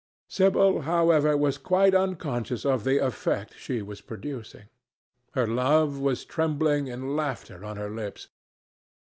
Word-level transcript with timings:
Sibyl, 0.27 0.81
however, 0.81 1.37
was 1.37 1.59
quite 1.59 1.93
unconscious 1.93 2.65
of 2.65 2.83
the 2.85 2.97
effect 2.97 3.53
she 3.55 3.83
was 3.83 4.01
producing. 4.01 4.63
Her 5.35 5.45
love 5.45 5.99
was 5.99 6.25
trembling 6.25 6.87
in 6.87 7.15
laughter 7.15 7.63
on 7.63 7.77
her 7.77 7.91
lips. 7.91 8.29